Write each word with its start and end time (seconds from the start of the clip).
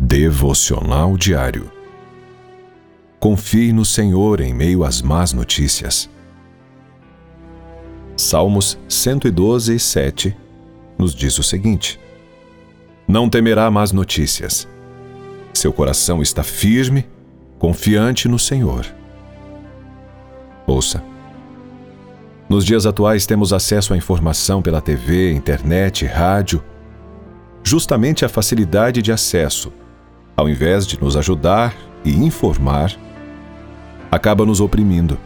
Devocional 0.00 1.16
Diário. 1.16 1.72
Confie 3.18 3.72
no 3.72 3.84
Senhor 3.84 4.40
em 4.40 4.54
meio 4.54 4.84
às 4.84 5.02
más 5.02 5.32
notícias. 5.32 6.08
Salmos 8.16 8.78
112, 8.88 9.76
7 9.76 10.36
nos 10.96 11.12
diz 11.16 11.36
o 11.40 11.42
seguinte: 11.42 11.98
Não 13.08 13.28
temerá 13.28 13.68
más 13.72 13.90
notícias. 13.90 14.68
Seu 15.52 15.72
coração 15.72 16.22
está 16.22 16.44
firme, 16.44 17.04
confiante 17.58 18.28
no 18.28 18.38
Senhor. 18.38 18.86
Ouça. 20.64 21.02
Nos 22.48 22.64
dias 22.64 22.86
atuais 22.86 23.26
temos 23.26 23.52
acesso 23.52 23.92
à 23.92 23.96
informação 23.96 24.62
pela 24.62 24.80
TV, 24.80 25.32
internet, 25.32 26.06
rádio. 26.06 26.62
Justamente 27.64 28.24
a 28.24 28.28
facilidade 28.28 29.02
de 29.02 29.10
acesso 29.10 29.72
ao 30.38 30.48
invés 30.48 30.86
de 30.86 31.00
nos 31.02 31.16
ajudar 31.16 31.74
e 32.04 32.12
informar, 32.12 32.96
acaba 34.08 34.46
nos 34.46 34.60
oprimindo. 34.60 35.18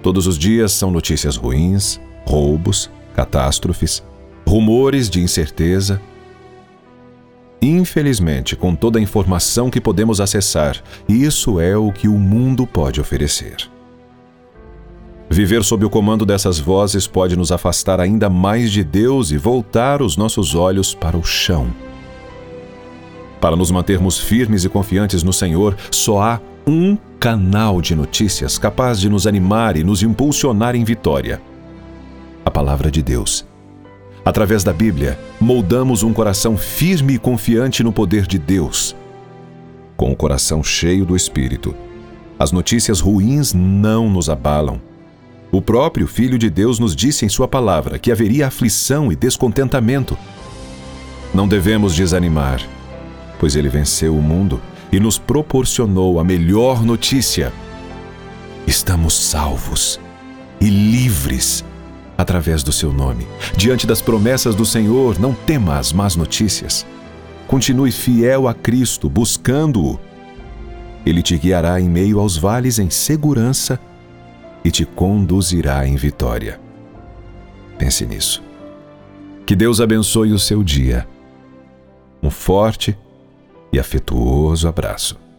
Todos 0.00 0.28
os 0.28 0.38
dias 0.38 0.70
são 0.70 0.92
notícias 0.92 1.34
ruins, 1.34 2.00
roubos, 2.24 2.88
catástrofes, 3.12 4.00
rumores 4.46 5.10
de 5.10 5.20
incerteza. 5.20 6.00
Infelizmente, 7.60 8.54
com 8.54 8.72
toda 8.76 9.00
a 9.00 9.02
informação 9.02 9.68
que 9.68 9.80
podemos 9.80 10.20
acessar, 10.20 10.80
isso 11.08 11.58
é 11.58 11.76
o 11.76 11.90
que 11.90 12.06
o 12.06 12.16
mundo 12.16 12.68
pode 12.68 13.00
oferecer. 13.00 13.56
Viver 15.28 15.64
sob 15.64 15.84
o 15.84 15.90
comando 15.90 16.24
dessas 16.24 16.60
vozes 16.60 17.08
pode 17.08 17.36
nos 17.36 17.50
afastar 17.50 17.98
ainda 17.98 18.30
mais 18.30 18.70
de 18.70 18.84
Deus 18.84 19.32
e 19.32 19.36
voltar 19.36 20.02
os 20.02 20.16
nossos 20.16 20.54
olhos 20.54 20.94
para 20.94 21.16
o 21.16 21.24
chão. 21.24 21.91
Para 23.42 23.56
nos 23.56 23.72
mantermos 23.72 24.20
firmes 24.20 24.64
e 24.64 24.68
confiantes 24.68 25.24
no 25.24 25.32
Senhor, 25.32 25.76
só 25.90 26.22
há 26.22 26.40
um 26.64 26.96
canal 27.18 27.82
de 27.82 27.92
notícias 27.92 28.56
capaz 28.56 29.00
de 29.00 29.08
nos 29.08 29.26
animar 29.26 29.76
e 29.76 29.82
nos 29.82 30.00
impulsionar 30.00 30.76
em 30.76 30.84
vitória: 30.84 31.42
a 32.44 32.50
Palavra 32.52 32.88
de 32.88 33.02
Deus. 33.02 33.44
Através 34.24 34.62
da 34.62 34.72
Bíblia, 34.72 35.18
moldamos 35.40 36.04
um 36.04 36.12
coração 36.12 36.56
firme 36.56 37.14
e 37.14 37.18
confiante 37.18 37.82
no 37.82 37.92
poder 37.92 38.28
de 38.28 38.38
Deus. 38.38 38.94
Com 39.96 40.12
o 40.12 40.16
coração 40.16 40.62
cheio 40.62 41.04
do 41.04 41.16
Espírito, 41.16 41.74
as 42.38 42.52
notícias 42.52 43.00
ruins 43.00 43.52
não 43.52 44.08
nos 44.08 44.30
abalam. 44.30 44.80
O 45.50 45.60
próprio 45.60 46.06
Filho 46.06 46.38
de 46.38 46.48
Deus 46.48 46.78
nos 46.78 46.94
disse 46.94 47.26
em 47.26 47.28
Sua 47.28 47.48
palavra 47.48 47.98
que 47.98 48.12
haveria 48.12 48.46
aflição 48.46 49.10
e 49.10 49.16
descontentamento. 49.16 50.16
Não 51.34 51.48
devemos 51.48 51.92
desanimar 51.92 52.62
pois 53.42 53.56
ele 53.56 53.68
venceu 53.68 54.16
o 54.16 54.22
mundo 54.22 54.62
e 54.92 55.00
nos 55.00 55.18
proporcionou 55.18 56.20
a 56.20 56.24
melhor 56.24 56.84
notícia. 56.84 57.52
Estamos 58.68 59.14
salvos 59.14 59.98
e 60.60 60.66
livres 60.66 61.64
através 62.16 62.62
do 62.62 62.70
seu 62.70 62.92
nome. 62.92 63.26
Diante 63.56 63.84
das 63.84 64.00
promessas 64.00 64.54
do 64.54 64.64
Senhor, 64.64 65.18
não 65.18 65.34
tema 65.34 65.76
as 65.76 65.92
más 65.92 66.14
notícias. 66.14 66.86
Continue 67.48 67.90
fiel 67.90 68.46
a 68.46 68.54
Cristo, 68.54 69.10
buscando-o. 69.10 69.98
Ele 71.04 71.20
te 71.20 71.36
guiará 71.36 71.80
em 71.80 71.88
meio 71.88 72.20
aos 72.20 72.36
vales 72.36 72.78
em 72.78 72.90
segurança 72.90 73.76
e 74.64 74.70
te 74.70 74.84
conduzirá 74.84 75.84
em 75.84 75.96
vitória. 75.96 76.60
Pense 77.76 78.06
nisso. 78.06 78.40
Que 79.44 79.56
Deus 79.56 79.80
abençoe 79.80 80.32
o 80.32 80.38
seu 80.38 80.62
dia. 80.62 81.08
Um 82.22 82.30
forte 82.30 82.96
e 83.72 83.78
afetuoso 83.78 84.68
abraço. 84.68 85.31